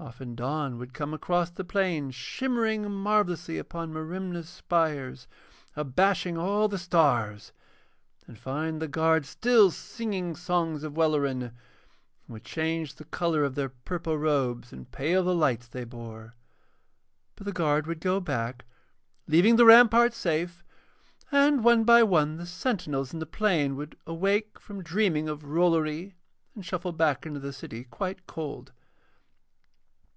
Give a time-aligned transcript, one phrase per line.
[0.00, 5.26] Often dawn would come across the plain, shimmering marvellously upon Merimna's spires,
[5.74, 7.52] abashing all the stars,
[8.24, 11.52] and find the guard still singing songs of Welleran, and
[12.28, 16.36] would change the colour of their purple robes and pale the lights they bore.
[17.34, 18.66] But the guard would go back
[19.26, 20.62] leaving the ramparts safe,
[21.32, 26.14] and one by one the sentinels in the plain would awake from dreaming of Rollory
[26.54, 28.70] and shuffle back into the city quite cold.